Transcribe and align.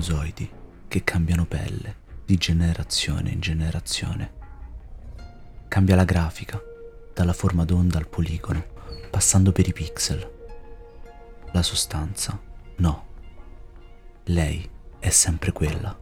sinusoidi 0.00 0.50
che 0.88 1.04
cambiano 1.04 1.44
pelle 1.44 1.96
di 2.24 2.36
generazione 2.36 3.30
in 3.30 3.40
generazione. 3.40 4.32
Cambia 5.68 5.94
la 5.94 6.04
grafica, 6.04 6.60
dalla 7.12 7.34
forma 7.34 7.64
d'onda 7.64 7.98
al 7.98 8.08
poligono, 8.08 8.64
passando 9.10 9.52
per 9.52 9.68
i 9.68 9.72
pixel. 9.72 10.38
La 11.52 11.62
sostanza, 11.62 12.40
no. 12.76 13.06
Lei 14.24 14.68
è 14.98 15.10
sempre 15.10 15.52
quella. 15.52 15.96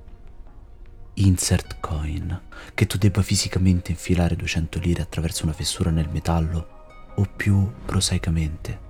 Insert 1.15 1.81
coin, 1.81 2.41
che 2.75 2.87
tu 2.87 2.97
debba 2.99 3.23
fisicamente 3.23 3.91
infilare 3.91 4.37
200 4.37 4.79
lire 4.79 5.03
attraverso 5.03 5.43
una 5.43 5.53
fessura 5.53 5.91
nel 5.91 6.09
metallo 6.09 6.77
o 7.17 7.27
più 7.37 7.69
prosaicamente 7.85 8.87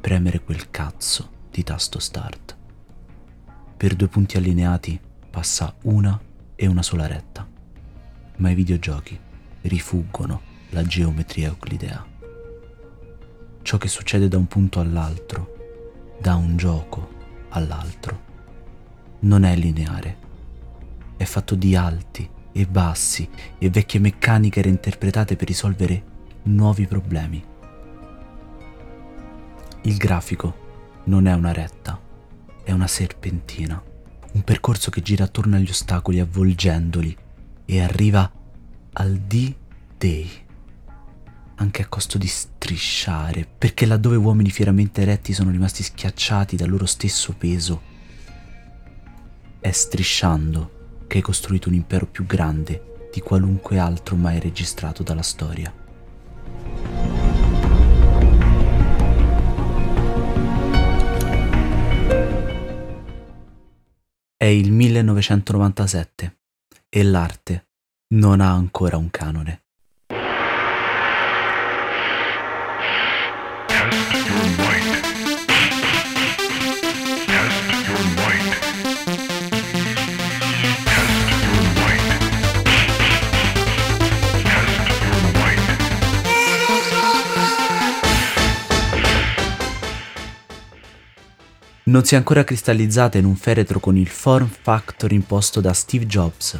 premere 0.00 0.42
quel 0.42 0.70
cazzo 0.70 1.30
di 1.50 1.62
tasto 1.62 1.98
start. 1.98 2.60
Per 3.82 3.96
due 3.96 4.06
punti 4.06 4.36
allineati 4.36 4.96
passa 5.28 5.74
una 5.82 6.16
e 6.54 6.68
una 6.68 6.84
sola 6.84 7.08
retta, 7.08 7.44
ma 8.36 8.48
i 8.48 8.54
videogiochi 8.54 9.18
rifuggono 9.62 10.40
la 10.68 10.84
geometria 10.84 11.48
euclidea. 11.48 12.06
Ciò 13.62 13.78
che 13.78 13.88
succede 13.88 14.28
da 14.28 14.36
un 14.36 14.46
punto 14.46 14.78
all'altro, 14.78 16.14
da 16.20 16.36
un 16.36 16.56
gioco 16.56 17.08
all'altro, 17.48 18.20
non 19.22 19.42
è 19.42 19.56
lineare, 19.56 20.16
è 21.16 21.24
fatto 21.24 21.56
di 21.56 21.74
alti 21.74 22.30
e 22.52 22.66
bassi 22.66 23.28
e 23.58 23.68
vecchie 23.68 23.98
meccaniche 23.98 24.62
reinterpretate 24.62 25.34
per 25.34 25.48
risolvere 25.48 26.04
nuovi 26.44 26.86
problemi. 26.86 27.44
Il 29.82 29.96
grafico 29.96 31.02
non 31.06 31.26
è 31.26 31.32
una 31.34 31.52
retta, 31.52 32.10
è 32.64 32.72
una 32.72 32.86
serpentina, 32.86 33.82
un 34.32 34.42
percorso 34.42 34.90
che 34.90 35.02
gira 35.02 35.24
attorno 35.24 35.56
agli 35.56 35.70
ostacoli 35.70 36.20
avvolgendoli 36.20 37.16
e 37.64 37.80
arriva 37.80 38.30
al 38.94 39.16
D-Day, 39.18 40.30
anche 41.56 41.82
a 41.82 41.88
costo 41.88 42.18
di 42.18 42.26
strisciare, 42.26 43.46
perché 43.46 43.86
laddove 43.86 44.16
uomini 44.16 44.50
fieramente 44.50 45.02
eretti 45.02 45.32
sono 45.32 45.50
rimasti 45.50 45.82
schiacciati 45.82 46.56
dal 46.56 46.68
loro 46.70 46.86
stesso 46.86 47.34
peso, 47.34 47.82
è 49.60 49.70
strisciando 49.70 51.04
che 51.06 51.18
hai 51.18 51.22
costruito 51.22 51.68
un 51.68 51.74
impero 51.74 52.06
più 52.06 52.26
grande 52.26 53.08
di 53.12 53.20
qualunque 53.20 53.78
altro 53.78 54.16
mai 54.16 54.40
registrato 54.40 55.02
dalla 55.02 55.22
storia. 55.22 55.81
È 64.42 64.46
il 64.46 64.72
1997 64.72 66.38
e 66.88 67.04
l'arte 67.04 67.68
non 68.14 68.40
ha 68.40 68.50
ancora 68.50 68.96
un 68.96 69.08
canone. 69.08 69.66
Non 91.92 92.04
si 92.04 92.14
è 92.14 92.16
ancora 92.16 92.42
cristallizzata 92.42 93.18
in 93.18 93.26
un 93.26 93.36
feretro 93.36 93.78
con 93.78 93.98
il 93.98 94.08
form 94.08 94.48
factor 94.48 95.12
imposto 95.12 95.60
da 95.60 95.74
Steve 95.74 96.06
Jobs. 96.06 96.58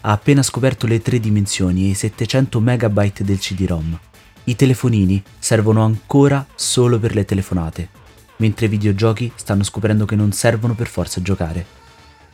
Ha 0.00 0.10
appena 0.10 0.42
scoperto 0.42 0.86
le 0.86 1.02
tre 1.02 1.20
dimensioni 1.20 1.84
e 1.84 1.88
i 1.90 1.94
700 1.94 2.58
megabyte 2.60 3.22
del 3.22 3.38
CD-ROM. 3.38 4.00
I 4.44 4.56
telefonini 4.56 5.22
servono 5.38 5.84
ancora 5.84 6.46
solo 6.54 6.98
per 6.98 7.14
le 7.14 7.26
telefonate, 7.26 7.90
mentre 8.36 8.66
i 8.66 8.68
videogiochi 8.70 9.30
stanno 9.34 9.64
scoprendo 9.64 10.06
che 10.06 10.16
non 10.16 10.32
servono 10.32 10.74
per 10.74 10.88
forza 10.88 11.20
giocare, 11.20 11.66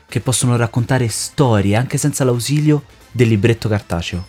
che 0.06 0.20
possono 0.20 0.54
raccontare 0.54 1.08
storie 1.08 1.74
anche 1.74 1.98
senza 1.98 2.22
l'ausilio 2.22 2.84
del 3.10 3.26
libretto 3.26 3.68
cartaceo. 3.68 4.24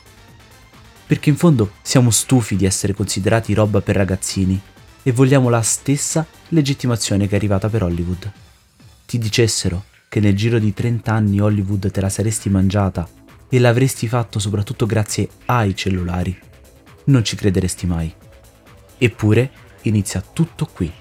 Perché 1.05 1.29
in 1.29 1.37
fondo 1.37 1.73
siamo 1.83 2.09
stufi 2.09 2.55
di 2.55 2.65
essere 2.65 2.95
considerati 2.95 3.53
roba 3.53 3.79
per 3.81 3.95
ragazzini 3.95 4.59
e 5.07 5.13
vogliamo 5.13 5.47
la 5.47 5.61
stessa 5.61 6.27
legittimazione 6.49 7.27
che 7.27 7.35
è 7.35 7.37
arrivata 7.37 7.69
per 7.69 7.81
Hollywood. 7.81 8.29
Ti 9.05 9.17
dicessero 9.17 9.85
che 10.09 10.19
nel 10.19 10.35
giro 10.35 10.59
di 10.59 10.73
30 10.73 11.13
anni 11.13 11.39
Hollywood 11.39 11.89
te 11.89 12.01
la 12.01 12.09
saresti 12.09 12.49
mangiata 12.49 13.07
e 13.47 13.57
l'avresti 13.57 14.09
fatto 14.09 14.37
soprattutto 14.37 14.85
grazie 14.85 15.29
ai 15.45 15.73
cellulari, 15.77 16.37
non 17.05 17.23
ci 17.23 17.37
crederesti 17.37 17.85
mai. 17.85 18.13
Eppure 18.97 19.49
inizia 19.83 20.21
tutto 20.21 20.65
qui. 20.65 20.91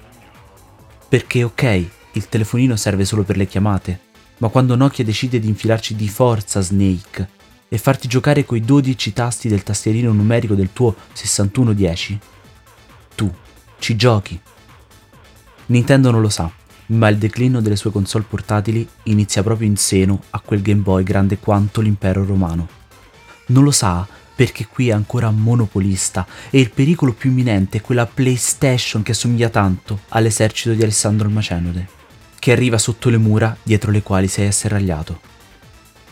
Perché 1.08 1.42
ok, 1.42 1.84
il 2.12 2.28
telefonino 2.28 2.76
serve 2.76 3.04
solo 3.04 3.24
per 3.24 3.36
le 3.36 3.48
chiamate, 3.48 4.02
ma 4.36 4.46
quando 4.50 4.76
Nokia 4.76 5.04
decide 5.04 5.40
di 5.40 5.48
infilarci 5.48 5.96
di 5.96 6.08
forza 6.08 6.60
Snake 6.60 7.28
e 7.68 7.76
farti 7.76 8.06
giocare 8.06 8.44
coi 8.44 8.60
12 8.60 9.12
tasti 9.12 9.48
del 9.48 9.64
tastierino 9.64 10.12
numerico 10.12 10.54
del 10.54 10.72
tuo 10.72 10.94
6110, 11.12 12.18
tu 13.16 13.34
ci 13.78 13.96
giochi. 13.96 14.40
Nintendo 15.66 16.10
non 16.10 16.20
lo 16.20 16.28
sa, 16.28 16.50
ma 16.86 17.08
il 17.08 17.18
declino 17.18 17.60
delle 17.60 17.76
sue 17.76 17.90
console 17.90 18.24
portatili 18.28 18.86
inizia 19.04 19.42
proprio 19.42 19.68
in 19.68 19.76
seno 19.76 20.22
a 20.30 20.40
quel 20.40 20.62
Game 20.62 20.82
Boy 20.82 21.02
grande 21.02 21.38
quanto 21.38 21.80
l'impero 21.80 22.24
romano. 22.24 22.68
Non 23.46 23.64
lo 23.64 23.70
sa 23.70 24.06
perché 24.34 24.66
qui 24.66 24.88
è 24.88 24.92
ancora 24.92 25.30
monopolista 25.30 26.26
e 26.50 26.60
il 26.60 26.70
pericolo 26.70 27.12
più 27.12 27.30
imminente 27.30 27.78
è 27.78 27.80
quella 27.80 28.06
PlayStation 28.06 29.02
che 29.02 29.12
assomiglia 29.12 29.48
tanto 29.48 30.00
all'esercito 30.08 30.74
di 30.74 30.82
Alessandro 30.82 31.26
il 31.26 31.32
Macenode, 31.32 31.88
che 32.38 32.52
arriva 32.52 32.78
sotto 32.78 33.08
le 33.08 33.16
mura 33.16 33.56
dietro 33.62 33.90
le 33.90 34.02
quali 34.02 34.28
sei 34.28 34.46
asserragliato. 34.46 35.20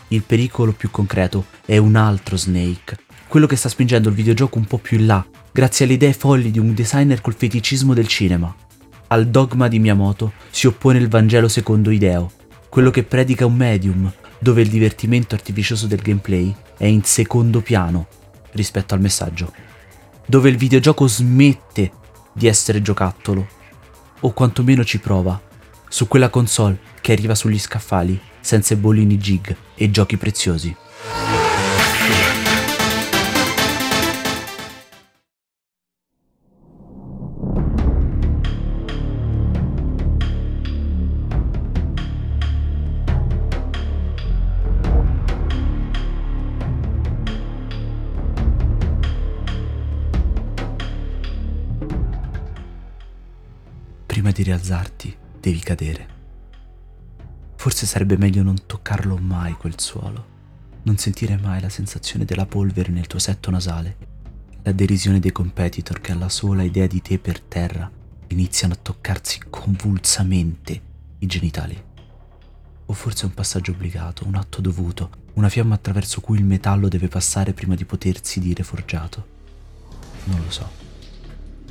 Il 0.09 0.23
pericolo 0.23 0.71
più 0.71 0.89
concreto 0.91 1.45
è 1.65 1.77
un 1.77 1.95
altro 1.95 2.35
Snake, 2.35 2.97
quello 3.27 3.47
che 3.47 3.55
sta 3.55 3.69
spingendo 3.69 4.09
il 4.09 4.15
videogioco 4.15 4.57
un 4.57 4.65
po' 4.65 4.77
più 4.77 4.97
in 4.97 5.05
là 5.05 5.25
grazie 5.55 5.85
alle 5.85 5.93
idee 5.93 6.11
folli 6.11 6.51
di 6.51 6.59
un 6.59 6.73
designer 6.73 7.21
col 7.21 7.33
feticismo 7.33 7.93
del 7.93 8.07
cinema. 8.07 8.53
Al 9.07 9.29
dogma 9.29 9.69
di 9.69 9.79
Miyamoto 9.79 10.33
si 10.49 10.67
oppone 10.67 10.97
il 10.97 11.07
Vangelo 11.07 11.47
secondo 11.47 11.91
Ideo, 11.91 12.29
quello 12.67 12.91
che 12.91 13.03
predica 13.03 13.45
un 13.45 13.55
medium, 13.55 14.11
dove 14.37 14.61
il 14.61 14.67
divertimento 14.67 15.33
artificioso 15.33 15.87
del 15.87 16.01
gameplay 16.01 16.53
è 16.77 16.83
in 16.83 17.05
secondo 17.05 17.61
piano 17.61 18.07
rispetto 18.51 18.95
al 18.95 18.99
messaggio, 18.99 19.53
dove 20.25 20.49
il 20.49 20.57
videogioco 20.57 21.07
smette 21.07 21.89
di 22.33 22.47
essere 22.47 22.81
giocattolo, 22.81 23.47
o 24.19 24.33
quantomeno 24.33 24.83
ci 24.83 24.99
prova, 24.99 25.41
su 25.87 26.09
quella 26.09 26.27
console 26.27 26.79
che 26.99 27.13
arriva 27.13 27.33
sugli 27.33 27.59
scaffali 27.59 28.19
senza 28.41 28.75
bollini 28.75 29.17
gig 29.17 29.55
e 29.73 29.89
giochi 29.89 30.17
preziosi. 30.17 30.75
Di 54.35 54.43
rialzarti 54.43 55.15
devi 55.39 55.59
cadere. 55.59 56.07
Forse 57.55 57.85
sarebbe 57.85 58.17
meglio 58.17 58.43
non 58.43 58.65
toccarlo 58.65 59.15
mai 59.15 59.53
quel 59.53 59.79
suolo, 59.79 60.33
non 60.83 60.97
sentire 60.97 61.37
mai 61.37 61.61
la 61.61 61.69
sensazione 61.69 62.25
della 62.25 62.45
polvere 62.45 62.91
nel 62.91 63.07
tuo 63.07 63.17
setto 63.17 63.49
nasale, 63.49 63.95
la 64.61 64.73
derisione 64.73 65.21
dei 65.21 65.31
competitor 65.31 66.01
che 66.01 66.11
alla 66.11 66.27
sola 66.27 66.63
idea 66.63 66.85
di 66.85 67.01
te 67.01 67.17
per 67.17 67.39
terra 67.39 67.89
iniziano 68.27 68.73
a 68.73 68.79
toccarsi 68.81 69.39
convulsamente 69.49 70.81
i 71.19 71.25
genitali. 71.27 71.81
O 72.87 72.93
forse 72.93 73.25
un 73.25 73.33
passaggio 73.33 73.71
obbligato, 73.71 74.27
un 74.27 74.35
atto 74.35 74.59
dovuto, 74.59 75.09
una 75.35 75.47
fiamma 75.47 75.75
attraverso 75.75 76.19
cui 76.19 76.37
il 76.37 76.45
metallo 76.45 76.89
deve 76.89 77.07
passare 77.07 77.53
prima 77.53 77.75
di 77.75 77.85
potersi 77.85 78.41
dire 78.41 78.63
forgiato. 78.63 79.25
Non 80.25 80.41
lo 80.43 80.51
so. 80.51 80.84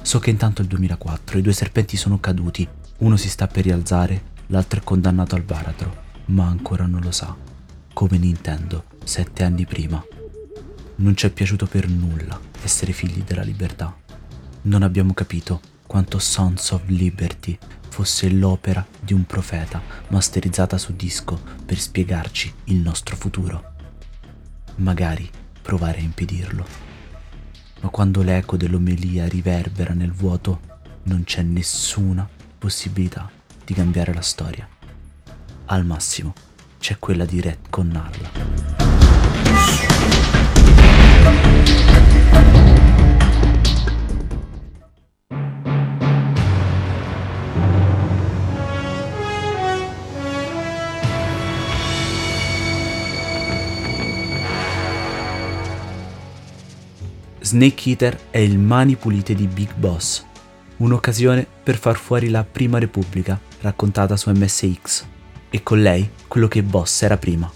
So 0.04 0.18
che 0.18 0.28
intanto 0.28 0.60
è 0.60 0.64
il 0.64 0.68
2004, 0.68 1.38
i 1.38 1.40
due 1.40 1.54
serpenti 1.54 1.96
sono 1.96 2.20
caduti, 2.20 2.68
uno 2.98 3.16
si 3.16 3.30
sta 3.30 3.46
per 3.46 3.64
rialzare, 3.64 4.32
l'altro 4.48 4.80
è 4.80 4.84
condannato 4.84 5.34
al 5.34 5.40
baratro, 5.40 6.02
ma 6.26 6.46
ancora 6.46 6.84
non 6.84 7.00
lo 7.00 7.10
sa, 7.10 7.34
come 7.94 8.18
Nintendo 8.18 8.84
sette 9.02 9.44
anni 9.44 9.64
prima. 9.64 10.04
Non 10.96 11.16
ci 11.16 11.24
è 11.26 11.30
piaciuto 11.30 11.64
per 11.64 11.88
nulla 11.88 12.38
essere 12.62 12.92
figli 12.92 13.22
della 13.22 13.42
libertà. 13.42 13.96
Non 14.62 14.82
abbiamo 14.82 15.14
capito 15.14 15.62
quanto 15.86 16.18
Sons 16.18 16.70
of 16.72 16.82
Liberty 16.84 17.58
fosse 17.88 18.28
l'opera 18.28 18.86
di 19.00 19.14
un 19.14 19.24
profeta 19.24 19.80
masterizzata 20.08 20.76
su 20.76 20.94
disco 20.94 21.40
per 21.64 21.78
spiegarci 21.78 22.52
il 22.64 22.76
nostro 22.76 23.16
futuro. 23.16 23.72
Magari 24.76 25.28
provare 25.62 25.98
a 25.98 26.02
impedirlo. 26.02 26.83
Ma 27.84 27.90
quando 27.90 28.22
l'eco 28.22 28.56
dell'omelia 28.56 29.28
riverbera 29.28 29.92
nel 29.92 30.10
vuoto, 30.10 30.58
non 31.02 31.22
c'è 31.24 31.42
nessuna 31.42 32.26
possibilità 32.56 33.30
di 33.62 33.74
cambiare 33.74 34.14
la 34.14 34.22
storia. 34.22 34.66
Al 35.66 35.84
massimo 35.84 36.32
c'è 36.78 36.98
quella 36.98 37.26
di 37.26 37.42
retconnarla. 37.42 38.30
Snake 57.54 57.88
Eater 57.90 58.18
è 58.30 58.38
il 58.38 58.58
mani 58.58 58.96
pulite 58.96 59.32
di 59.32 59.46
Big 59.46 59.72
Boss, 59.76 60.24
un'occasione 60.78 61.46
per 61.62 61.76
far 61.76 61.96
fuori 61.96 62.28
la 62.28 62.42
prima 62.42 62.80
repubblica 62.80 63.40
raccontata 63.60 64.16
su 64.16 64.28
MSX 64.30 65.04
e 65.50 65.62
con 65.62 65.80
lei 65.80 66.10
quello 66.26 66.48
che 66.48 66.64
Boss 66.64 67.02
era 67.02 67.16
prima. 67.16 67.48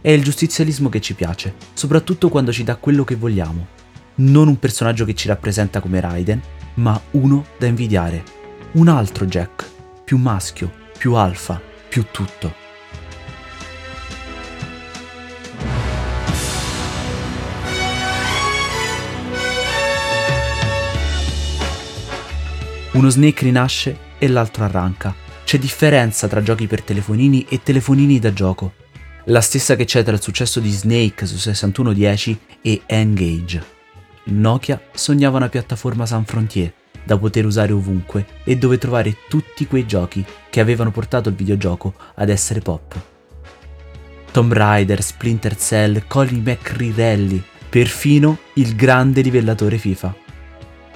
È 0.00 0.10
il 0.10 0.24
giustizialismo 0.24 0.88
che 0.88 1.00
ci 1.00 1.14
piace, 1.14 1.54
soprattutto 1.74 2.28
quando 2.28 2.50
ci 2.50 2.64
dà 2.64 2.74
quello 2.74 3.04
che 3.04 3.14
vogliamo. 3.14 3.68
Non 4.16 4.48
un 4.48 4.58
personaggio 4.58 5.04
che 5.04 5.14
ci 5.14 5.28
rappresenta 5.28 5.78
come 5.78 6.00
Raiden, 6.00 6.42
ma 6.74 7.00
uno 7.12 7.46
da 7.56 7.66
invidiare. 7.66 8.24
Un 8.72 8.88
altro 8.88 9.26
Jack, 9.26 9.64
più 10.02 10.16
maschio, 10.16 10.72
più 10.98 11.14
alfa, 11.14 11.62
più 11.88 12.06
tutto. 12.10 12.65
Uno 22.96 23.10
Snake 23.10 23.44
rinasce 23.44 23.98
e 24.16 24.26
l'altro 24.26 24.64
arranca. 24.64 25.14
C'è 25.44 25.58
differenza 25.58 26.28
tra 26.28 26.42
giochi 26.42 26.66
per 26.66 26.80
telefonini 26.80 27.44
e 27.46 27.62
telefonini 27.62 28.18
da 28.18 28.32
gioco. 28.32 28.72
La 29.24 29.42
stessa 29.42 29.76
che 29.76 29.84
c'è 29.84 30.02
tra 30.02 30.14
il 30.14 30.22
successo 30.22 30.60
di 30.60 30.70
Snake 30.70 31.26
su 31.26 31.36
6110 31.36 32.38
e 32.62 32.80
Engage. 32.86 33.62
Nokia 34.24 34.80
sognava 34.94 35.36
una 35.36 35.50
piattaforma 35.50 36.06
San 36.06 36.24
Frontier 36.24 36.72
da 37.04 37.18
poter 37.18 37.44
usare 37.44 37.74
ovunque 37.74 38.24
e 38.44 38.56
dove 38.56 38.78
trovare 38.78 39.14
tutti 39.28 39.66
quei 39.66 39.84
giochi 39.84 40.24
che 40.48 40.60
avevano 40.60 40.90
portato 40.90 41.28
il 41.28 41.34
videogioco 41.34 41.92
ad 42.14 42.30
essere 42.30 42.60
pop. 42.60 42.98
Tomb 44.32 44.54
Raider, 44.54 45.02
Splinter 45.02 45.54
Cell, 45.54 46.04
Colin 46.06 46.40
McRirelli, 46.42 47.44
perfino 47.68 48.38
il 48.54 48.74
grande 48.74 49.20
livellatore 49.20 49.76
FIFA. 49.76 50.14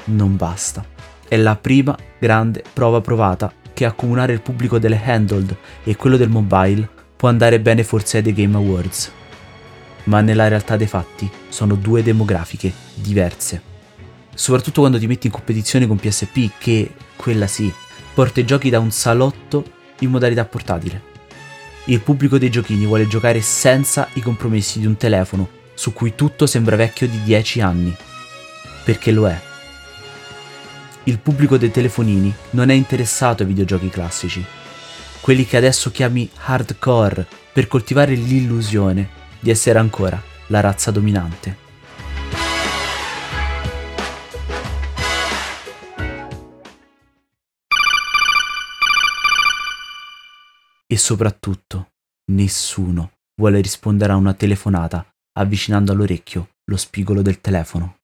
Non 0.05 0.37
basta. 0.37 1.00
È 1.31 1.37
la 1.37 1.55
prima 1.55 1.97
grande 2.19 2.65
prova 2.73 3.00
provata 3.00 3.53
che 3.73 3.85
accomunare 3.85 4.32
il 4.32 4.41
pubblico 4.41 4.81
delle 4.81 5.00
handheld 5.00 5.56
e 5.85 5.94
quello 5.94 6.17
del 6.17 6.29
mobile 6.29 6.88
può 7.15 7.29
andare 7.29 7.61
bene 7.61 7.85
forse 7.85 8.17
ai 8.17 8.25
The 8.25 8.32
Game 8.32 8.56
Awards. 8.56 9.12
Ma 10.06 10.23
nella 10.23 10.49
realtà 10.49 10.77
dei 10.77 10.88
fatti 10.88 11.31
sono 11.49 11.77
due 11.77 12.03
demografiche 12.03 12.73
diverse. 12.94 13.62
Soprattutto 14.35 14.81
quando 14.81 14.99
ti 14.99 15.06
metti 15.06 15.29
in 15.29 15.32
competizione 15.32 15.87
con 15.87 15.99
PSP 15.99 16.50
che, 16.59 16.94
quella 17.15 17.47
sì, 17.47 17.73
porta 18.12 18.41
i 18.41 18.44
giochi 18.44 18.69
da 18.69 18.81
un 18.81 18.91
salotto 18.91 19.65
in 20.00 20.11
modalità 20.11 20.44
portatile. 20.44 21.00
Il 21.85 22.00
pubblico 22.00 22.38
dei 22.38 22.50
giochini 22.50 22.87
vuole 22.87 23.06
giocare 23.06 23.41
senza 23.41 24.09
i 24.15 24.21
compromessi 24.21 24.81
di 24.81 24.87
un 24.87 24.97
telefono 24.97 25.49
su 25.75 25.93
cui 25.93 26.17
tutto 26.17 26.47
sembra 26.47 26.75
vecchio 26.75 27.06
di 27.06 27.23
10 27.23 27.61
anni. 27.61 27.97
Perché 28.83 29.12
lo 29.12 29.29
è 29.29 29.49
il 31.11 31.19
pubblico 31.19 31.57
dei 31.57 31.73
telefonini 31.73 32.33
non 32.51 32.71
è 32.71 32.75
interessato 32.75 33.43
ai 33.43 33.49
videogiochi 33.49 33.89
classici, 33.89 34.45
quelli 35.21 35.45
che 35.45 35.57
adesso 35.57 35.91
chiami 35.91 36.31
hardcore 36.45 37.27
per 37.53 37.67
coltivare 37.67 38.15
l'illusione 38.15 39.09
di 39.41 39.51
essere 39.51 39.79
ancora 39.79 40.23
la 40.47 40.61
razza 40.61 40.91
dominante. 40.93 41.69
E 50.87 50.97
soprattutto, 50.97 51.91
nessuno 52.33 53.12
vuole 53.35 53.61
rispondere 53.61 54.12
a 54.12 54.17
una 54.17 54.35
telefonata 54.35 55.05
avvicinando 55.33 55.93
all'orecchio 55.93 56.51
lo 56.65 56.77
spigolo 56.77 57.23
del 57.23 57.41
telefono. 57.41 58.00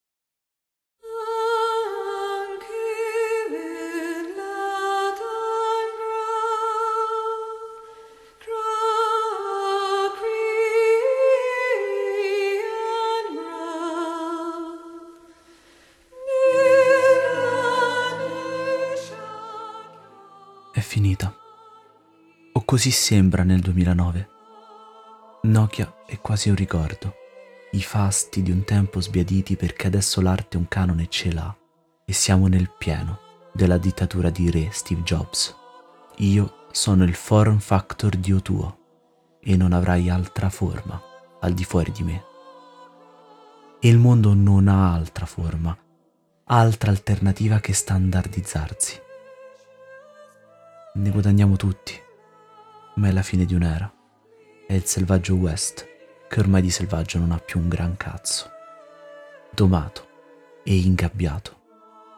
Così 22.76 22.90
sembra 22.90 23.42
nel 23.42 23.60
2009. 23.60 24.28
Nokia 25.44 26.04
è 26.04 26.20
quasi 26.20 26.50
un 26.50 26.56
ricordo, 26.56 27.14
i 27.70 27.82
fasti 27.82 28.42
di 28.42 28.50
un 28.50 28.64
tempo 28.64 29.00
sbiaditi 29.00 29.56
perché 29.56 29.86
adesso 29.86 30.20
l'arte 30.20 30.58
un 30.58 30.68
canone 30.68 31.06
ce 31.08 31.32
l'ha 31.32 31.56
e 32.04 32.12
siamo 32.12 32.48
nel 32.48 32.70
pieno 32.76 33.18
della 33.54 33.78
dittatura 33.78 34.28
di 34.28 34.50
re 34.50 34.68
Steve 34.72 35.00
Jobs. 35.00 35.56
Io 36.16 36.66
sono 36.70 37.04
il 37.04 37.14
form 37.14 37.60
factor 37.60 38.14
Dio 38.14 38.42
tuo 38.42 38.78
e 39.40 39.56
non 39.56 39.72
avrai 39.72 40.10
altra 40.10 40.50
forma 40.50 41.00
al 41.40 41.54
di 41.54 41.64
fuori 41.64 41.92
di 41.92 42.02
me. 42.02 42.24
E 43.80 43.88
il 43.88 43.96
mondo 43.96 44.34
non 44.34 44.68
ha 44.68 44.92
altra 44.92 45.24
forma, 45.24 45.74
altra 46.44 46.90
alternativa 46.90 47.58
che 47.58 47.72
standardizzarsi 47.72 49.04
ne 50.96 51.10
guadagniamo 51.10 51.56
tutti, 51.56 52.04
ma 52.96 53.08
è 53.08 53.12
la 53.12 53.22
fine 53.22 53.44
di 53.44 53.54
un'era. 53.54 53.90
È 54.66 54.72
il 54.72 54.84
selvaggio 54.84 55.34
West 55.34 55.86
che 56.28 56.40
ormai 56.40 56.62
di 56.62 56.70
selvaggio 56.70 57.18
non 57.18 57.30
ha 57.30 57.38
più 57.38 57.60
un 57.60 57.68
gran 57.68 57.96
cazzo, 57.96 58.50
domato 59.50 60.08
e 60.64 60.76
ingabbiato 60.76 61.54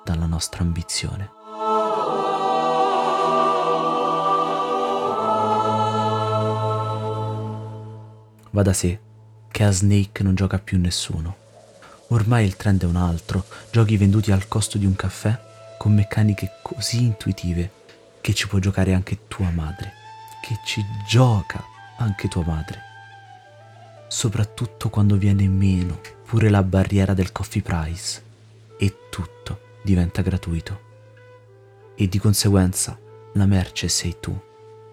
dalla 0.04 0.26
nostra 0.26 0.62
ambizione. 0.62 1.30
Va 8.50 8.62
da 8.62 8.72
sé 8.72 8.98
che 9.50 9.64
a 9.64 9.70
Snake 9.70 10.22
non 10.22 10.34
gioca 10.34 10.58
più 10.58 10.78
nessuno. 10.78 11.46
Ormai 12.08 12.46
il 12.46 12.56
trend 12.56 12.82
è 12.82 12.86
un 12.86 12.96
altro, 12.96 13.44
giochi 13.70 13.96
venduti 13.96 14.32
al 14.32 14.48
costo 14.48 14.78
di 14.78 14.86
un 14.86 14.96
caffè 14.96 15.38
con 15.76 15.92
meccaniche 15.92 16.52
così 16.62 17.02
intuitive 17.02 17.70
che 18.20 18.32
ci 18.32 18.48
può 18.48 18.58
giocare 18.58 18.94
anche 18.94 19.26
tua 19.28 19.50
madre, 19.50 19.92
che 20.40 20.58
ci 20.64 20.84
gioca 21.06 21.64
anche 21.98 22.28
tua 22.28 22.44
madre. 22.44 22.82
Soprattutto 24.08 24.88
quando 24.88 25.16
viene 25.16 25.48
meno 25.48 26.00
pure 26.24 26.48
la 26.48 26.62
barriera 26.62 27.14
del 27.14 27.32
coffee 27.32 27.62
price 27.62 28.22
e 28.78 29.08
tutto 29.10 29.60
diventa 29.82 30.22
gratuito. 30.22 30.86
E 31.94 32.08
di 32.08 32.18
conseguenza 32.18 32.98
la 33.34 33.46
merce 33.46 33.88
sei 33.88 34.16
tu, 34.20 34.38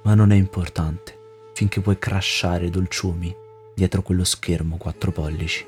ma 0.04 0.16
non 0.16 0.32
è 0.32 0.36
importante 0.36 1.18
finché 1.54 1.80
puoi 1.80 1.98
crashare 1.98 2.70
dolciumi 2.70 3.34
dietro 3.74 4.02
quello 4.02 4.24
schermo 4.24 4.78
4 4.78 5.12
pollici. 5.12 5.66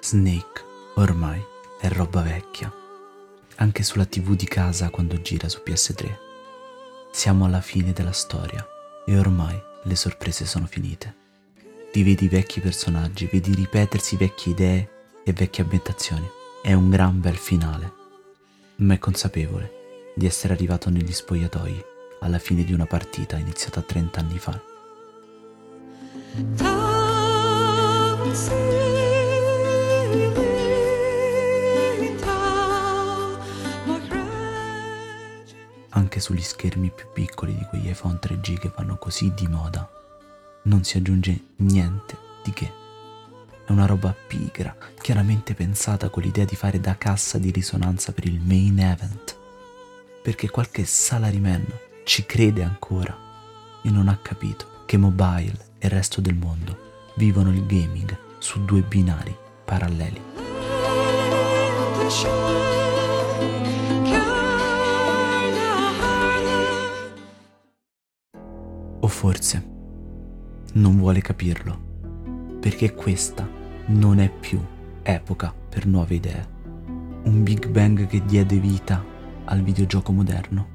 Snake 0.00 0.64
ormai 0.96 1.42
è 1.80 1.88
roba 1.88 2.20
vecchia 2.20 2.72
anche 3.56 3.82
sulla 3.82 4.04
tv 4.04 4.34
di 4.34 4.46
casa 4.46 4.90
quando 4.90 5.20
gira 5.20 5.48
su 5.48 5.60
PS3. 5.64 6.23
Siamo 7.24 7.46
alla 7.46 7.62
fine 7.62 7.94
della 7.94 8.12
storia 8.12 8.62
e 9.06 9.18
ormai 9.18 9.58
le 9.84 9.96
sorprese 9.96 10.44
sono 10.44 10.66
finite. 10.66 11.14
Ti 11.90 12.02
vedi 12.02 12.28
vecchi 12.28 12.60
personaggi, 12.60 13.26
vedi 13.32 13.54
ripetersi 13.54 14.16
vecchie 14.16 14.52
idee 14.52 14.90
e 15.24 15.32
vecchie 15.32 15.62
ambientazioni. 15.62 16.28
È 16.62 16.74
un 16.74 16.90
gran 16.90 17.22
bel 17.22 17.38
finale, 17.38 17.92
ma 18.76 18.92
è 18.92 18.98
consapevole 18.98 20.12
di 20.14 20.26
essere 20.26 20.52
arrivato 20.52 20.90
negli 20.90 21.12
spogliatoi 21.12 21.82
alla 22.20 22.38
fine 22.38 22.62
di 22.62 22.74
una 22.74 22.84
partita 22.84 23.38
iniziata 23.38 23.80
30 23.80 24.20
anni 24.20 24.38
fa. 24.38 24.60
Sugli 36.24 36.40
schermi 36.40 36.90
più 36.90 37.06
piccoli 37.12 37.54
di 37.54 37.64
quegli 37.66 37.88
iPhone 37.88 38.18
3G 38.18 38.58
che 38.58 38.72
vanno 38.74 38.96
così 38.96 39.34
di 39.34 39.46
moda, 39.46 39.86
non 40.62 40.82
si 40.82 40.96
aggiunge 40.96 41.38
niente 41.56 42.16
di 42.42 42.50
che. 42.52 42.72
È 43.66 43.70
una 43.70 43.84
roba 43.84 44.14
pigra, 44.26 44.74
chiaramente 45.00 45.52
pensata 45.52 46.08
con 46.08 46.22
l'idea 46.22 46.46
di 46.46 46.56
fare 46.56 46.80
da 46.80 46.96
cassa 46.96 47.36
di 47.36 47.50
risonanza 47.50 48.12
per 48.12 48.24
il 48.24 48.40
main 48.40 48.78
event. 48.78 49.36
Perché 50.22 50.48
qualche 50.48 50.86
salaryman 50.86 51.66
ci 52.04 52.24
crede 52.24 52.62
ancora 52.62 53.14
e 53.82 53.90
non 53.90 54.08
ha 54.08 54.16
capito 54.16 54.84
che 54.86 54.96
mobile 54.96 55.72
e 55.78 55.86
il 55.86 55.92
resto 55.92 56.22
del 56.22 56.34
mondo 56.34 57.12
vivono 57.16 57.50
il 57.50 57.66
gaming 57.66 58.16
su 58.38 58.64
due 58.64 58.80
binari 58.80 59.36
paralleli. 59.64 60.22
Forse 69.24 69.66
non 70.74 70.98
vuole 70.98 71.22
capirlo, 71.22 72.58
perché 72.60 72.92
questa 72.92 73.48
non 73.86 74.18
è 74.18 74.28
più 74.30 74.62
epoca 75.02 75.54
per 75.66 75.86
nuove 75.86 76.16
idee. 76.16 76.46
Un 77.22 77.42
Big 77.42 77.66
Bang 77.68 78.06
che 78.06 78.22
diede 78.26 78.58
vita 78.58 79.02
al 79.46 79.62
videogioco 79.62 80.12
moderno, 80.12 80.68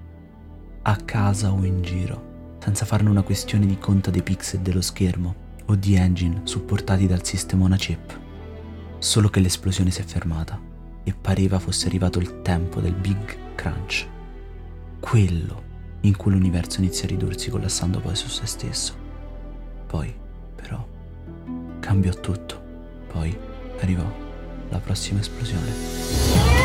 a 0.81 0.95
casa 0.95 1.51
o 1.51 1.63
in 1.63 1.83
giro, 1.83 2.57
senza 2.57 2.85
farne 2.85 3.11
una 3.11 3.21
questione 3.21 3.67
di 3.67 3.77
conta 3.77 4.09
dei 4.09 4.23
pixel 4.23 4.61
dello 4.61 4.81
schermo 4.81 5.35
o 5.67 5.75
di 5.75 5.93
engine 5.93 6.41
supportati 6.45 7.05
dal 7.05 7.23
sistema 7.23 7.65
una 7.65 7.77
chip. 7.77 8.19
Solo 8.97 9.29
che 9.29 9.41
l'esplosione 9.41 9.91
si 9.91 10.01
è 10.01 10.03
fermata 10.03 10.59
e 11.03 11.13
pareva 11.13 11.59
fosse 11.59 11.85
arrivato 11.85 12.17
il 12.17 12.41
tempo 12.41 12.81
del 12.81 12.95
Big 12.95 13.53
Crunch. 13.53 14.07
Quello 14.99 15.68
in 16.01 16.15
cui 16.15 16.31
l'universo 16.31 16.79
inizia 16.79 17.05
a 17.05 17.09
ridursi 17.09 17.49
collassando 17.49 17.99
poi 17.99 18.15
su 18.15 18.27
se 18.27 18.45
stesso. 18.45 18.93
Poi, 19.87 20.13
però, 20.55 20.85
cambiò 21.79 22.13
tutto. 22.13 22.61
Poi 23.11 23.37
arrivò 23.79 24.05
la 24.69 24.79
prossima 24.79 25.19
esplosione. 25.19 26.58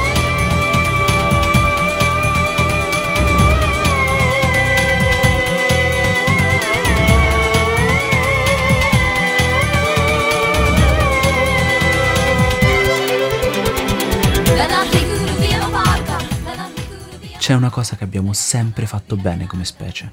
C'è 17.45 17.53
una 17.53 17.69
cosa 17.69 17.95
che 17.95 18.05
abbiamo 18.05 18.33
sempre 18.33 18.87
fatto 18.87 19.17
bene 19.17 19.45
come 19.47 19.67
specie. 19.67 20.11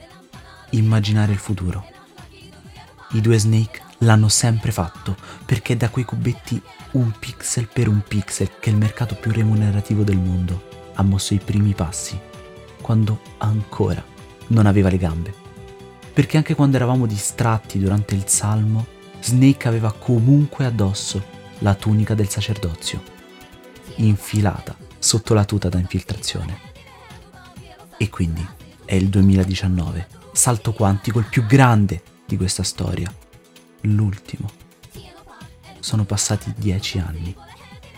Immaginare 0.72 1.32
il 1.32 1.38
futuro. 1.38 1.86
I 3.12 3.22
due 3.22 3.38
Snake 3.38 3.82
l'hanno 4.00 4.28
sempre 4.28 4.74
fatto 4.74 5.16
perché 5.46 5.78
da 5.78 5.88
quei 5.90 6.04
cubetti 6.04 6.62
un 6.92 7.10
pixel 7.18 7.70
per 7.70 7.88
un 7.88 8.04
pixel 8.06 8.60
che 8.60 8.70
il 8.70 8.76
mercato 8.76 9.16
più 9.16 9.32
remunerativo 9.32 10.04
del 10.04 10.18
mondo 10.18 10.92
ha 10.96 11.04
mosso 11.04 11.34
i 11.34 11.40
primi 11.40 11.74
passi, 11.74 12.20
quando 12.82 13.22
ancora 13.38 14.04
non 14.48 14.66
aveva 14.66 14.90
le 14.90 14.98
gambe. 14.98 15.34
Perché 16.12 16.36
anche 16.36 16.54
quando 16.54 16.76
eravamo 16.76 17.06
distratti 17.06 17.80
durante 17.80 18.14
il 18.14 18.28
salmo, 18.28 18.86
Snake 19.22 19.70
aveva 19.70 19.94
comunque 19.94 20.66
addosso 20.66 21.24
la 21.60 21.76
tunica 21.76 22.14
del 22.14 22.28
sacerdozio, 22.28 23.02
infilata 23.96 24.76
sotto 25.00 25.34
la 25.34 25.46
tuta 25.46 25.70
da 25.70 25.80
infiltrazione. 25.80 26.71
E 28.02 28.10
quindi 28.10 28.44
è 28.84 28.96
il 28.96 29.10
2019, 29.10 30.08
salto 30.32 30.74
quantico 30.74 31.20
il 31.20 31.28
più 31.30 31.46
grande 31.46 32.02
di 32.26 32.36
questa 32.36 32.64
storia, 32.64 33.14
l'ultimo. 33.82 34.50
Sono 35.80 36.04
passati 36.04 36.52
dieci 36.58 36.98
anni. 36.98 37.36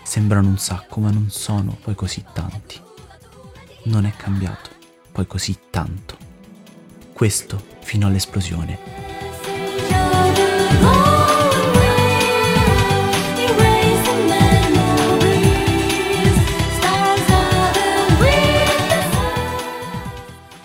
Sembrano 0.02 0.48
un 0.48 0.58
sacco, 0.58 1.00
ma 1.00 1.10
non 1.10 1.30
sono 1.30 1.78
poi 1.82 1.94
così 1.94 2.22
tanti. 2.34 2.78
Non 3.84 4.04
è 4.04 4.14
cambiato 4.14 4.68
poi 5.10 5.26
così 5.26 5.56
tanto. 5.70 6.18
Questo 7.14 7.64
fino 7.80 8.06
all'esplosione. 8.06 9.13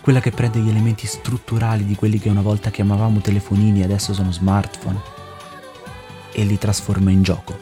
Quella 0.10 0.24
che 0.24 0.36
prende 0.36 0.58
gli 0.58 0.70
elementi 0.70 1.06
strutturali 1.06 1.86
di 1.86 1.94
quelli 1.94 2.18
che 2.18 2.30
una 2.30 2.42
volta 2.42 2.72
chiamavamo 2.72 3.20
telefonini 3.20 3.82
e 3.82 3.84
adesso 3.84 4.12
sono 4.12 4.32
smartphone 4.32 5.00
e 6.32 6.44
li 6.46 6.58
trasforma 6.58 7.12
in 7.12 7.22
gioco. 7.22 7.60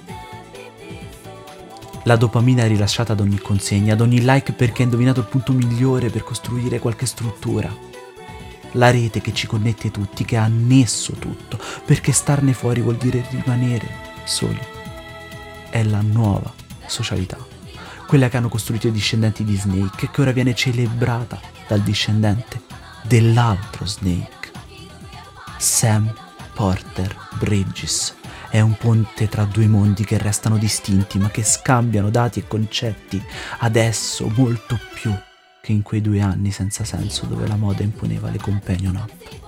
La 2.03 2.15
dopamina 2.15 2.63
è 2.63 2.69
rilasciata 2.69 3.11
ad 3.11 3.19
ogni 3.19 3.37
consegna, 3.39 3.91
ad 3.91 3.99
ogni 3.99 4.21
like 4.23 4.53
perché 4.53 4.81
ha 4.81 4.85
indovinato 4.85 5.19
il 5.19 5.25
punto 5.25 5.51
migliore 5.51 6.09
per 6.09 6.23
costruire 6.23 6.79
qualche 6.79 7.05
struttura. 7.05 7.69
La 8.71 8.91
rete 8.91 9.19
che 9.19 9.33
ci 9.33 9.45
connette 9.45 9.91
tutti, 9.91 10.23
che 10.23 10.37
ha 10.37 10.43
annesso 10.43 11.11
tutto, 11.19 11.59
perché 11.83 12.13
starne 12.13 12.53
fuori 12.53 12.79
vuol 12.79 12.95
dire 12.95 13.27
rimanere 13.29 13.89
soli. 14.23 14.61
È 15.69 15.83
la 15.83 15.99
nuova 15.99 16.53
socialità, 16.85 17.37
quella 18.07 18.29
che 18.29 18.37
hanno 18.37 18.49
costruito 18.49 18.87
i 18.87 18.91
discendenti 18.91 19.43
di 19.43 19.55
Snake 19.55 20.05
e 20.05 20.11
che 20.11 20.21
ora 20.21 20.31
viene 20.31 20.55
celebrata 20.55 21.39
dal 21.67 21.81
discendente 21.81 22.61
dell'altro 23.03 23.85
Snake. 23.85 24.51
Sam 25.57 26.11
Porter 26.53 27.15
Bridges 27.37 28.15
è 28.49 28.61
un 28.61 28.77
ponte 28.77 29.27
tra 29.27 29.43
due 29.43 29.67
mondi 29.67 30.05
che 30.05 30.17
restano 30.17 30.57
distinti 30.57 31.19
ma 31.19 31.29
che 31.29 31.43
scambiano 31.43 32.09
dati 32.09 32.39
e 32.39 32.47
concetti 32.47 33.21
adesso 33.59 34.31
molto 34.35 34.79
più 34.93 35.13
che 35.61 35.73
in 35.73 35.81
quei 35.81 36.01
due 36.01 36.21
anni 36.21 36.51
senza 36.51 36.85
senso 36.85 37.25
dove 37.25 37.45
la 37.45 37.57
moda 37.57 37.83
imponeva 37.83 38.29
le 38.29 38.37
companion 38.37 38.95
app. 38.95 39.45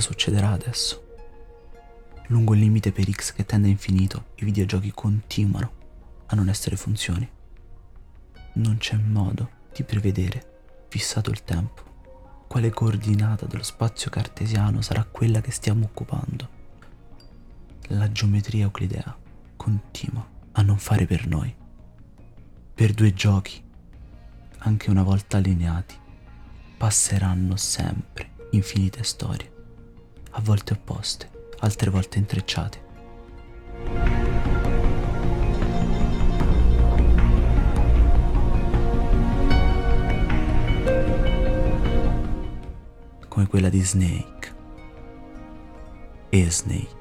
Cosa 0.00 0.12
succederà 0.12 0.50
adesso. 0.50 1.08
Lungo 2.28 2.54
il 2.54 2.60
limite 2.60 2.90
per 2.90 3.10
x 3.10 3.32
che 3.34 3.44
tende 3.44 3.68
a 3.68 3.70
infinito, 3.70 4.26
i 4.36 4.44
videogiochi 4.44 4.92
continuano 4.92 5.72
a 6.26 6.36
non 6.36 6.48
essere 6.48 6.76
funzioni. 6.76 7.28
Non 8.54 8.78
c'è 8.78 8.96
modo 8.96 9.58
di 9.74 9.82
prevedere, 9.84 10.86
fissato 10.88 11.30
il 11.30 11.44
tempo, 11.44 12.44
quale 12.48 12.70
coordinata 12.70 13.46
dello 13.46 13.62
spazio 13.62 14.10
cartesiano 14.10 14.80
sarà 14.80 15.04
quella 15.04 15.40
che 15.40 15.50
stiamo 15.50 15.84
occupando. 15.84 16.58
La 17.88 18.10
geometria 18.10 18.64
euclidea 18.64 19.16
continua 19.56 20.26
a 20.52 20.62
non 20.62 20.78
fare 20.78 21.04
per 21.06 21.26
noi. 21.26 21.54
Per 22.74 22.92
due 22.94 23.12
giochi, 23.12 23.62
anche 24.58 24.90
una 24.90 25.02
volta 25.02 25.36
allineati, 25.36 25.96
passeranno 26.76 27.56
sempre 27.56 28.30
infinite 28.52 29.02
storie 29.02 29.49
a 30.30 30.40
volte 30.40 30.72
opposte, 30.74 31.28
altre 31.60 31.90
volte 31.90 32.18
intrecciate. 32.18 32.88
Come 43.28 43.46
quella 43.46 43.68
di 43.68 43.80
Snake 43.80 44.54
e 46.28 46.50
Snake. 46.50 46.99